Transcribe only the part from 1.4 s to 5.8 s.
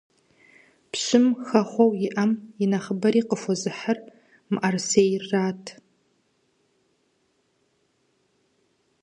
хэхъуэу иӀэм и нэхъыбэри къыхуэзыхьыр мыӀэрысейрат.